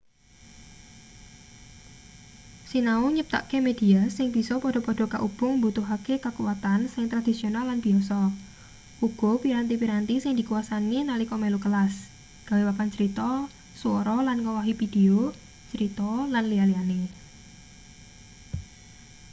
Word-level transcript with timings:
sinau 2.71 3.03
nyiptakke 3.15 3.57
media 3.67 4.01
sing 4.15 4.27
bisa 4.37 4.53
padha-padha 4.63 5.05
kaubung 5.13 5.53
mbutuhake 5.57 6.15
kakuwatan 6.25 6.79
sing 6.93 7.03
tradisional 7.11 7.63
lan 7.69 7.79
biyasa 7.85 8.19
uga 9.07 9.31
piranti-piranti 9.43 10.15
sing 10.23 10.33
dikuwasani 10.39 10.97
nalika 11.09 11.35
melu 11.41 11.59
kelas 11.65 11.93
gawe 12.47 12.61
papan 12.69 12.89
crita 12.95 13.31
swara 13.79 14.17
lan 14.27 14.37
ngowahi 14.43 14.73
pideo 14.79 15.21
crita 15.71 16.11
lan 16.33 16.43
liya-liyane. 16.51 16.99